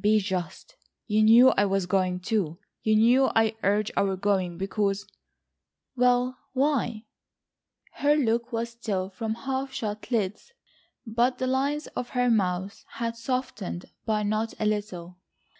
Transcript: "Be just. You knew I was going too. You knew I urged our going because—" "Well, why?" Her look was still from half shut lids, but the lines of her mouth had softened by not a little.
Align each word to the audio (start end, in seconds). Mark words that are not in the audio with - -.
"Be 0.00 0.20
just. 0.20 0.76
You 1.08 1.24
knew 1.24 1.48
I 1.50 1.64
was 1.64 1.86
going 1.86 2.20
too. 2.20 2.60
You 2.84 2.94
knew 2.94 3.24
I 3.34 3.56
urged 3.64 3.90
our 3.96 4.14
going 4.14 4.56
because—" 4.56 5.04
"Well, 5.96 6.38
why?" 6.52 7.06
Her 7.94 8.14
look 8.14 8.52
was 8.52 8.70
still 8.70 9.10
from 9.10 9.34
half 9.34 9.72
shut 9.72 10.12
lids, 10.12 10.52
but 11.04 11.38
the 11.38 11.48
lines 11.48 11.88
of 11.88 12.10
her 12.10 12.30
mouth 12.30 12.84
had 12.90 13.16
softened 13.16 13.86
by 14.06 14.22
not 14.22 14.54
a 14.60 14.64
little. 14.64 15.18